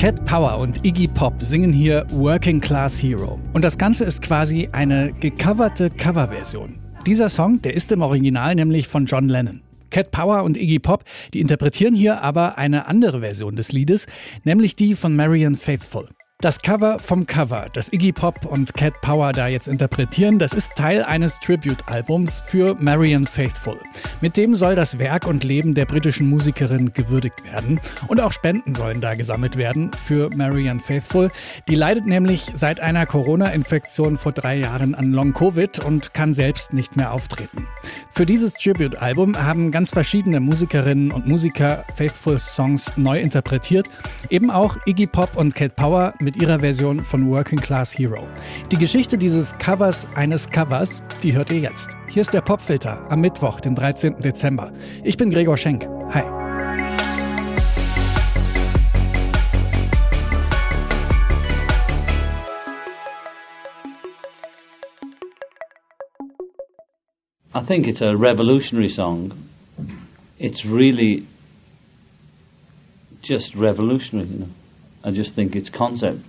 Cat 0.00 0.24
Power 0.24 0.56
und 0.56 0.82
Iggy 0.82 1.08
Pop 1.08 1.42
singen 1.42 1.74
hier 1.74 2.06
Working 2.08 2.58
Class 2.58 3.02
Hero. 3.02 3.38
Und 3.52 3.66
das 3.66 3.76
Ganze 3.76 4.04
ist 4.04 4.22
quasi 4.22 4.66
eine 4.72 5.12
gecoverte 5.12 5.90
Coverversion. 5.90 6.78
Dieser 7.06 7.28
Song, 7.28 7.60
der 7.60 7.74
ist 7.74 7.92
im 7.92 8.00
Original 8.00 8.54
nämlich 8.54 8.88
von 8.88 9.04
John 9.04 9.28
Lennon. 9.28 9.60
Cat 9.90 10.10
Power 10.10 10.42
und 10.42 10.56
Iggy 10.56 10.78
Pop, 10.78 11.04
die 11.34 11.40
interpretieren 11.40 11.94
hier 11.94 12.22
aber 12.22 12.56
eine 12.56 12.86
andere 12.86 13.20
Version 13.20 13.56
des 13.56 13.72
Liedes, 13.72 14.06
nämlich 14.42 14.74
die 14.74 14.94
von 14.94 15.14
Marian 15.14 15.56
Faithful. 15.56 16.08
Das 16.40 16.58
Cover 16.58 16.98
vom 16.98 17.26
Cover, 17.26 17.66
das 17.70 17.92
Iggy 17.92 18.12
Pop 18.12 18.46
und 18.46 18.72
Cat 18.72 18.94
Power 19.02 19.32
da 19.32 19.46
jetzt 19.46 19.68
interpretieren, 19.68 20.38
das 20.38 20.54
ist 20.54 20.74
Teil 20.74 21.04
eines 21.04 21.38
Tribute-Albums 21.40 22.40
für 22.40 22.76
Marian 22.80 23.26
Faithful. 23.26 23.78
Mit 24.22 24.38
dem 24.38 24.54
soll 24.54 24.74
das 24.74 24.98
Werk 24.98 25.26
und 25.26 25.44
Leben 25.44 25.74
der 25.74 25.84
britischen 25.84 26.30
Musikerin 26.30 26.94
gewürdigt 26.94 27.44
werden. 27.44 27.78
Und 28.08 28.22
auch 28.22 28.32
Spenden 28.32 28.74
sollen 28.74 29.02
da 29.02 29.12
gesammelt 29.12 29.58
werden 29.58 29.90
für 29.92 30.30
Marian 30.34 30.80
Faithful. 30.80 31.30
Die 31.68 31.74
leidet 31.74 32.06
nämlich 32.06 32.46
seit 32.54 32.80
einer 32.80 33.04
Corona-Infektion 33.04 34.16
vor 34.16 34.32
drei 34.32 34.56
Jahren 34.56 34.94
an 34.94 35.12
Long-Covid 35.12 35.84
und 35.84 36.14
kann 36.14 36.32
selbst 36.32 36.72
nicht 36.72 36.96
mehr 36.96 37.12
auftreten. 37.12 37.66
Für 38.12 38.24
dieses 38.24 38.54
Tribute-Album 38.54 39.36
haben 39.36 39.70
ganz 39.70 39.90
verschiedene 39.90 40.40
Musikerinnen 40.40 41.12
und 41.12 41.26
Musiker 41.26 41.84
Faithfuls 41.94 42.54
Songs 42.54 42.92
neu 42.96 43.20
interpretiert. 43.20 43.90
Eben 44.30 44.50
auch 44.50 44.78
Iggy 44.86 45.06
Pop 45.06 45.36
und 45.36 45.54
Cat 45.54 45.76
Power 45.76 46.14
mit 46.18 46.29
mit 46.30 46.40
ihrer 46.40 46.60
Version 46.60 47.02
von 47.02 47.28
Working 47.28 47.58
Class 47.58 47.98
Hero. 47.98 48.28
Die 48.70 48.76
Geschichte 48.76 49.18
dieses 49.18 49.58
Covers 49.58 50.06
eines 50.14 50.48
Covers, 50.48 51.02
die 51.24 51.32
hört 51.32 51.50
ihr 51.50 51.58
jetzt. 51.58 51.96
Hier 52.08 52.22
ist 52.22 52.32
der 52.32 52.40
Popfilter 52.40 53.04
am 53.10 53.20
Mittwoch, 53.20 53.60
den 53.60 53.74
13. 53.74 54.20
Dezember. 54.20 54.72
Ich 55.02 55.16
bin 55.16 55.30
Gregor 55.30 55.56
Schenk. 55.56 55.88
Hi. 56.14 56.22
I 67.52 67.66
think 67.66 67.88
it's 67.88 68.02
a 68.02 68.14
revolutionary 68.14 68.92
song. 68.92 69.32
It's 70.38 70.64
really 70.64 71.26
just 73.20 73.56
revolutionary, 73.56 74.28
you 74.28 74.38
know. 74.38 74.48
I 75.04 75.10
just 75.10 75.34
think 75.34 75.54
its 75.54 75.70
concept 75.70 76.20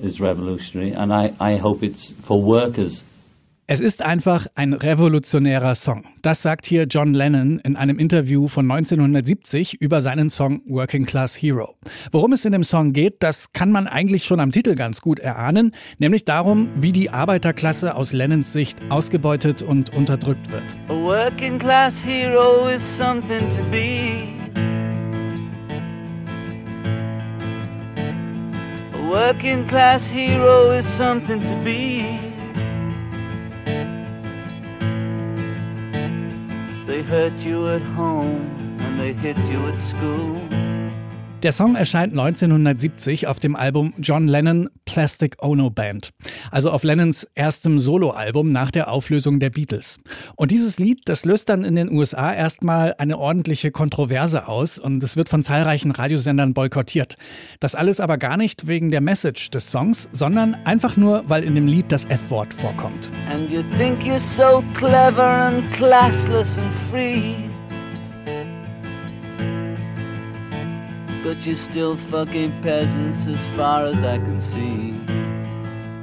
is 0.00 0.20
revolutionary 0.20 0.92
and 0.92 1.12
I, 1.12 1.32
I 1.40 1.58
hope 1.58 1.84
it's 1.84 2.12
for 2.26 2.42
workers. 2.42 3.02
Es 3.68 3.80
ist 3.80 4.00
einfach 4.00 4.46
ein 4.54 4.74
revolutionärer 4.74 5.74
Song. 5.74 6.04
Das 6.22 6.40
sagt 6.40 6.66
hier 6.66 6.84
John 6.84 7.14
Lennon 7.14 7.58
in 7.64 7.74
einem 7.74 7.98
Interview 7.98 8.46
von 8.46 8.70
1970 8.70 9.80
über 9.80 10.00
seinen 10.00 10.30
Song 10.30 10.60
Working 10.68 11.04
Class 11.04 11.34
Hero. 11.34 11.74
Worum 12.12 12.32
es 12.32 12.44
in 12.44 12.52
dem 12.52 12.62
Song 12.62 12.92
geht, 12.92 13.24
das 13.24 13.52
kann 13.52 13.72
man 13.72 13.88
eigentlich 13.88 14.22
schon 14.22 14.38
am 14.38 14.52
Titel 14.52 14.76
ganz 14.76 15.00
gut 15.00 15.18
erahnen, 15.18 15.72
nämlich 15.98 16.24
darum, 16.24 16.68
wie 16.76 16.92
die 16.92 17.10
Arbeiterklasse 17.10 17.96
aus 17.96 18.12
Lennons 18.12 18.52
Sicht 18.52 18.78
ausgebeutet 18.88 19.62
und 19.62 19.92
unterdrückt 19.96 20.52
wird. 20.52 20.76
A 20.88 20.94
working 20.94 21.58
class 21.58 22.00
hero 22.00 22.68
is 22.68 22.84
something 22.96 23.48
to 23.48 23.62
be. 23.72 24.45
Working 29.08 29.66
class 29.68 30.06
hero 30.06 30.70
is 30.72 30.86
something 30.86 31.40
to 31.40 31.56
be. 31.64 32.18
They 36.86 37.02
hurt 37.02 37.38
you 37.44 37.68
at 37.68 37.82
home 37.82 38.76
and 38.80 38.98
they 38.98 39.12
hit 39.12 39.38
you 39.50 39.66
at 39.66 39.78
school. 39.78 40.36
Der 41.46 41.52
Song 41.52 41.76
erscheint 41.76 42.10
1970 42.10 43.28
auf 43.28 43.38
dem 43.38 43.54
Album 43.54 43.94
John 43.98 44.26
Lennon 44.26 44.68
Plastic 44.84 45.36
Ono 45.40 45.70
Band, 45.70 46.10
also 46.50 46.72
auf 46.72 46.82
Lennons 46.82 47.22
erstem 47.36 47.78
Soloalbum 47.78 48.50
nach 48.50 48.72
der 48.72 48.90
Auflösung 48.90 49.38
der 49.38 49.50
Beatles. 49.50 49.98
Und 50.34 50.50
dieses 50.50 50.80
Lied, 50.80 51.02
das 51.04 51.24
löst 51.24 51.48
dann 51.48 51.62
in 51.62 51.76
den 51.76 51.92
USA 51.92 52.34
erstmal 52.34 52.96
eine 52.98 53.16
ordentliche 53.16 53.70
Kontroverse 53.70 54.48
aus 54.48 54.80
und 54.80 55.00
es 55.04 55.16
wird 55.16 55.28
von 55.28 55.44
zahlreichen 55.44 55.92
Radiosendern 55.92 56.52
boykottiert. 56.52 57.16
Das 57.60 57.76
alles 57.76 58.00
aber 58.00 58.18
gar 58.18 58.36
nicht 58.36 58.66
wegen 58.66 58.90
der 58.90 59.00
Message 59.00 59.50
des 59.50 59.70
Songs, 59.70 60.08
sondern 60.10 60.56
einfach 60.64 60.96
nur, 60.96 61.22
weil 61.28 61.44
in 61.44 61.54
dem 61.54 61.68
Lied 61.68 61.92
das 61.92 62.06
F-Wort 62.06 62.52
vorkommt. 62.52 63.08
And 63.32 63.48
you 63.52 63.62
think 63.78 64.02
you're 64.02 64.18
so 64.18 64.64
clever 64.74 65.22
and 65.22 65.62
classless 65.70 66.58
and 66.58 66.72
free. 66.90 67.45
But 71.26 71.44
you're 71.44 71.56
still 71.56 71.96
fucking 71.96 72.52
peasants 72.62 73.26
as 73.26 73.44
far 73.56 73.86
as 73.86 74.04
I 74.04 74.18
can 74.18 74.40
see. 74.40 74.94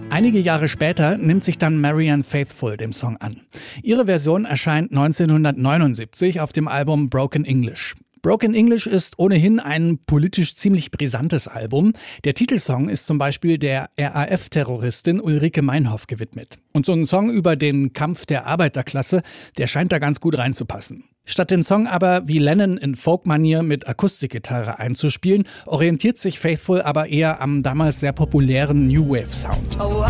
Einige 0.09 0.39
Jahre 0.39 0.67
später 0.67 1.17
nimmt 1.17 1.43
sich 1.43 1.57
dann 1.57 1.79
Marianne 1.79 2.23
Faithful 2.23 2.77
dem 2.77 2.93
Song 2.93 3.17
an. 3.17 3.41
Ihre 3.81 4.05
Version 4.05 4.45
erscheint 4.45 4.91
1979 4.91 6.41
auf 6.41 6.51
dem 6.51 6.67
Album 6.67 7.09
Broken 7.09 7.45
English. 7.45 7.95
Broken 8.21 8.53
English 8.53 8.85
ist 8.85 9.17
ohnehin 9.17 9.59
ein 9.59 9.97
politisch 10.05 10.55
ziemlich 10.55 10.91
brisantes 10.91 11.47
Album. 11.47 11.93
Der 12.25 12.33
Titelsong 12.35 12.89
ist 12.89 13.05
zum 13.05 13.17
Beispiel 13.17 13.57
der 13.57 13.89
RAF-Terroristin 13.97 15.19
Ulrike 15.19 15.61
Meinhoff 15.61 16.07
gewidmet. 16.07 16.57
Und 16.73 16.85
so 16.85 16.93
ein 16.93 17.05
Song 17.05 17.31
über 17.31 17.55
den 17.55 17.93
Kampf 17.93 18.25
der 18.25 18.45
Arbeiterklasse, 18.45 19.23
der 19.57 19.67
scheint 19.67 19.91
da 19.91 19.99
ganz 19.99 20.21
gut 20.21 20.37
reinzupassen. 20.37 21.05
Statt 21.25 21.51
den 21.51 21.63
Song 21.63 21.87
aber 21.87 22.27
wie 22.27 22.37
Lennon 22.37 22.77
in 22.77 22.95
Folk-Manier 22.95 23.63
mit 23.63 23.87
Akustikgitarre 23.87 24.79
einzuspielen, 24.79 25.47
orientiert 25.65 26.17
sich 26.17 26.37
Faithful 26.37 26.81
aber 26.81 27.07
eher 27.07 27.39
am 27.39 27.63
damals 27.63 28.01
sehr 28.01 28.11
populären 28.11 28.87
New 28.87 29.07
Wave 29.07 29.33
Sound. 29.33 29.77
Oh, 29.79 30.05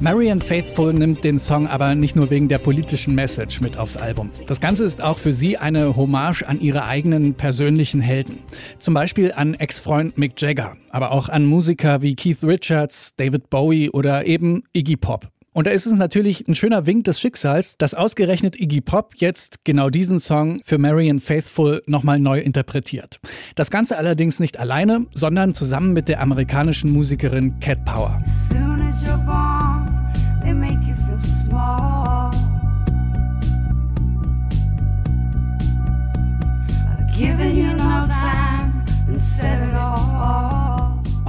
Marian 0.00 0.40
Faithful 0.40 0.92
nimmt 0.92 1.24
den 1.24 1.38
Song 1.38 1.66
aber 1.66 1.96
nicht 1.96 2.14
nur 2.14 2.30
wegen 2.30 2.48
der 2.48 2.58
politischen 2.58 3.16
Message 3.16 3.60
mit 3.60 3.76
aufs 3.76 3.96
Album. 3.96 4.30
Das 4.46 4.60
Ganze 4.60 4.84
ist 4.84 5.02
auch 5.02 5.18
für 5.18 5.32
sie 5.32 5.56
eine 5.56 5.96
Hommage 5.96 6.44
an 6.44 6.60
ihre 6.60 6.84
eigenen 6.84 7.34
persönlichen 7.34 8.00
Helden. 8.00 8.38
Zum 8.78 8.94
Beispiel 8.94 9.32
an 9.32 9.54
Ex-Freund 9.54 10.16
Mick 10.16 10.40
Jagger, 10.40 10.76
aber 10.90 11.10
auch 11.10 11.28
an 11.28 11.44
Musiker 11.46 12.00
wie 12.00 12.14
Keith 12.14 12.44
Richards, 12.44 13.16
David 13.16 13.50
Bowie 13.50 13.90
oder 13.90 14.24
eben 14.24 14.62
Iggy 14.72 14.96
Pop. 14.96 15.26
Und 15.52 15.66
da 15.66 15.72
ist 15.72 15.86
es 15.86 15.94
natürlich 15.94 16.46
ein 16.46 16.54
schöner 16.54 16.86
Wink 16.86 17.02
des 17.02 17.18
Schicksals, 17.18 17.76
dass 17.76 17.94
ausgerechnet 17.94 18.54
Iggy 18.54 18.80
Pop 18.80 19.14
jetzt 19.16 19.64
genau 19.64 19.90
diesen 19.90 20.20
Song 20.20 20.60
für 20.64 20.78
Marian 20.78 21.18
Faithful 21.18 21.82
nochmal 21.86 22.20
neu 22.20 22.38
interpretiert. 22.38 23.18
Das 23.56 23.68
Ganze 23.68 23.98
allerdings 23.98 24.38
nicht 24.38 24.60
alleine, 24.60 25.06
sondern 25.12 25.54
zusammen 25.54 25.92
mit 25.92 26.08
der 26.08 26.20
amerikanischen 26.20 26.92
Musikerin 26.92 27.58
Cat 27.58 27.84
Power. 27.84 28.22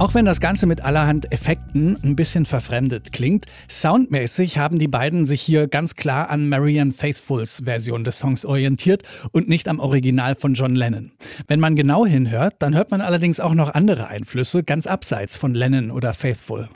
Auch 0.00 0.14
wenn 0.14 0.24
das 0.24 0.40
Ganze 0.40 0.64
mit 0.64 0.82
allerhand 0.82 1.30
Effekten 1.30 1.98
ein 2.02 2.16
bisschen 2.16 2.46
verfremdet 2.46 3.12
klingt, 3.12 3.44
soundmäßig 3.68 4.56
haben 4.56 4.78
die 4.78 4.88
beiden 4.88 5.26
sich 5.26 5.42
hier 5.42 5.68
ganz 5.68 5.94
klar 5.94 6.30
an 6.30 6.48
Marianne 6.48 6.90
Faithfuls 6.90 7.60
Version 7.66 8.02
des 8.02 8.18
Songs 8.18 8.46
orientiert 8.46 9.02
und 9.32 9.50
nicht 9.50 9.68
am 9.68 9.78
Original 9.78 10.36
von 10.36 10.54
John 10.54 10.74
Lennon. 10.74 11.12
Wenn 11.48 11.60
man 11.60 11.76
genau 11.76 12.06
hinhört, 12.06 12.54
dann 12.60 12.74
hört 12.74 12.90
man 12.90 13.02
allerdings 13.02 13.40
auch 13.40 13.52
noch 13.52 13.74
andere 13.74 14.08
Einflüsse, 14.08 14.62
ganz 14.62 14.86
abseits 14.86 15.36
von 15.36 15.52
Lennon 15.52 15.90
oder 15.90 16.14
Faithful. 16.14 16.70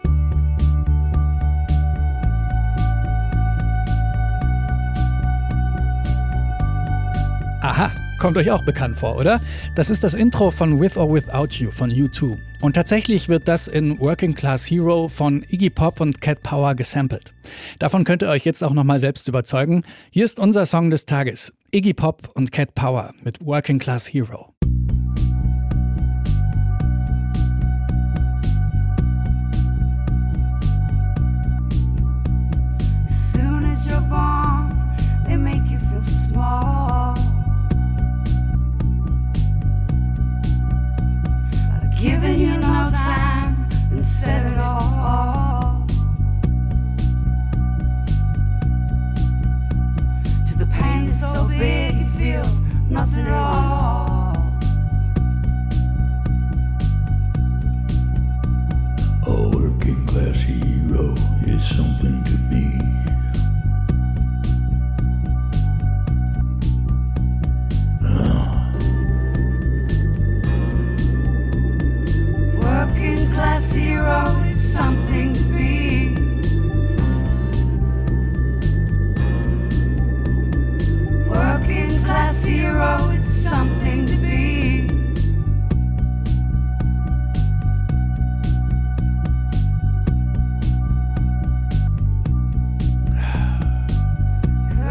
Kommt 8.25 8.39
euch 8.39 8.51
auch 8.51 8.65
bekannt 8.65 8.97
vor, 8.97 9.17
oder? 9.17 9.39
Das 9.75 9.91
ist 9.91 10.03
das 10.03 10.15
Intro 10.15 10.51
von 10.51 10.81
With 10.81 10.97
or 10.97 11.13
Without 11.13 11.63
You 11.63 11.71
von 11.71 11.91
U2. 11.91 12.39
Und 12.63 12.73
tatsächlich 12.73 13.29
wird 13.29 13.49
das 13.49 13.69
in 13.69 14.01
Working 14.01 14.35
Class 14.35 14.65
Hero 14.65 15.09
von 15.09 15.45
Iggy 15.51 15.69
Pop 15.69 16.01
und 16.01 16.23
Cat 16.23 16.43
Power 16.43 16.75
gesampelt. 16.75 17.35
Davon 17.81 18.05
könnt 18.05 18.23
ihr 18.23 18.31
euch 18.31 18.47
jetzt 18.47 18.65
auch 18.65 18.73
nochmal 18.73 18.99
selbst 18.99 19.29
überzeugen. 19.29 19.83
Hier 20.11 20.25
ist 20.25 20.41
unser 20.41 20.65
Song 20.65 20.89
des 20.89 21.05
Tages. 21.05 21.53
Iggy 21.71 21.93
Pop 21.93 22.31
und 22.33 22.51
Cat 22.51 22.75
Power 22.75 23.13
mit 23.23 23.45
Working 23.45 23.79
Class 23.79 24.07
Hero. 24.07 24.54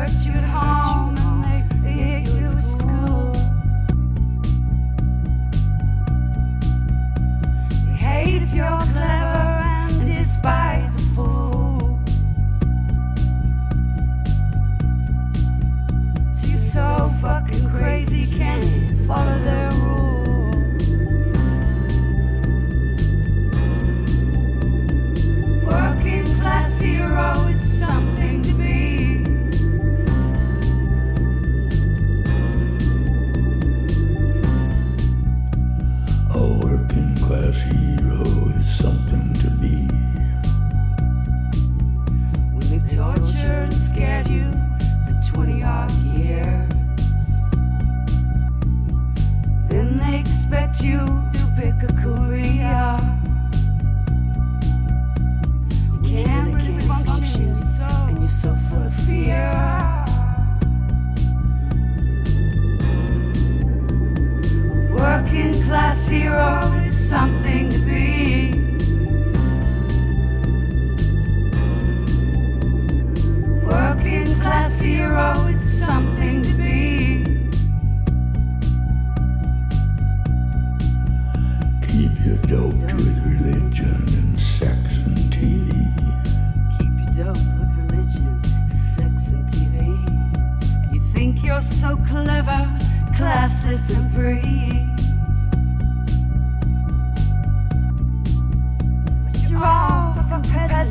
hurt 0.03 0.25
you 0.25 0.33
at 0.33 0.43
home. 0.43 0.72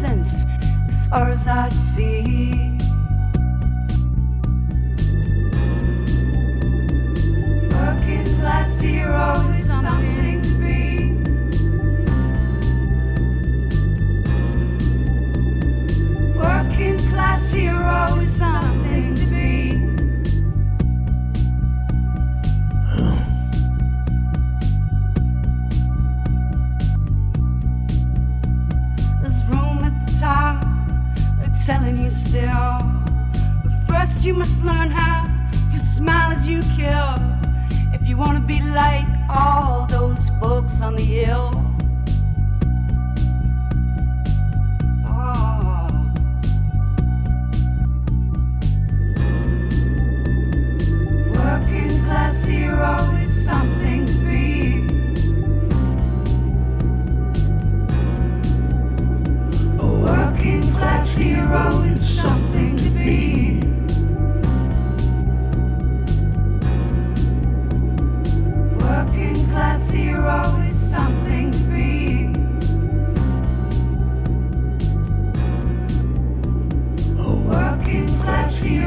Peasants, 0.03 0.47
as 0.89 1.07
far 1.07 1.31
as 1.31 1.47
I 1.47 1.69
see. 1.69 2.79
Working 7.71 8.27
class 8.41 8.81
heroes, 8.81 9.52
you 38.13 38.19
want 38.19 38.37
to 38.37 38.43
be 38.43 38.61
like 38.61 39.07
all 39.31 39.87
those 39.87 40.29
folks 40.39 40.83
on 40.83 40.95
the 40.95 41.03
hill. 41.03 41.62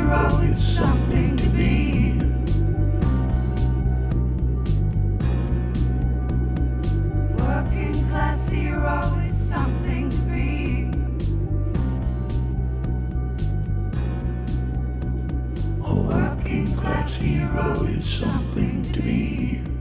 Hero 0.05 0.39
is 0.41 0.63
something 0.63 1.35
to 1.35 1.49
be. 1.49 2.19
A 15.83 15.93
working 15.93 16.75
class 16.75 17.15
hero 17.15 17.83
is 17.83 18.05
something 18.05 18.83
to 18.93 19.01
be. 19.01 19.74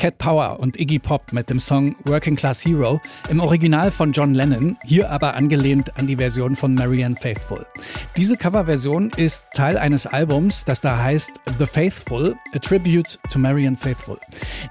Cat 0.00 0.16
Power 0.16 0.58
und 0.58 0.80
Iggy 0.80 0.98
Pop 0.98 1.30
mit 1.30 1.50
dem 1.50 1.60
Song 1.60 1.94
Working 2.06 2.34
Class 2.34 2.64
Hero 2.64 3.02
im 3.28 3.38
Original 3.38 3.90
von 3.90 4.12
John 4.12 4.32
Lennon, 4.32 4.78
hier 4.82 5.10
aber 5.10 5.34
angelehnt 5.34 5.98
an 5.98 6.06
die 6.06 6.16
Version 6.16 6.56
von 6.56 6.74
Marianne 6.74 7.14
Faithful. 7.14 7.66
Diese 8.16 8.38
Coverversion 8.38 9.10
ist 9.18 9.46
Teil 9.52 9.76
eines 9.76 10.06
Albums, 10.06 10.64
das 10.64 10.80
da 10.80 11.02
heißt 11.02 11.32
The 11.58 11.66
Faithful, 11.66 12.34
a 12.54 12.58
Tribute 12.58 13.18
to 13.30 13.38
Marianne 13.38 13.76
Faithful. 13.76 14.16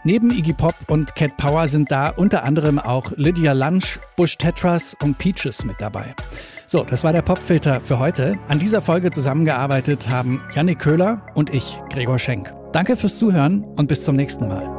Neben 0.03 0.31
Iggy 0.31 0.53
Pop 0.53 0.73
und 0.87 1.13
Cat 1.13 1.37
Power 1.37 1.67
sind 1.67 1.91
da 1.91 2.09
unter 2.09 2.43
anderem 2.43 2.79
auch 2.79 3.11
Lydia 3.15 3.53
Lunch, 3.53 3.99
Bush 4.17 4.35
Tetras 4.35 4.97
und 5.03 5.19
Peaches 5.19 5.63
mit 5.63 5.75
dabei. 5.79 6.15
So, 6.65 6.83
das 6.83 7.03
war 7.03 7.13
der 7.13 7.21
Popfilter 7.21 7.81
für 7.81 7.99
heute. 7.99 8.39
An 8.47 8.57
dieser 8.57 8.81
Folge 8.81 9.11
zusammengearbeitet 9.11 10.09
haben 10.09 10.41
Yannick 10.55 10.79
Köhler 10.79 11.21
und 11.35 11.53
ich, 11.53 11.77
Gregor 11.91 12.17
Schenk. 12.17 12.51
Danke 12.71 12.97
fürs 12.97 13.19
Zuhören 13.19 13.63
und 13.63 13.87
bis 13.87 14.03
zum 14.03 14.15
nächsten 14.15 14.47
Mal. 14.47 14.78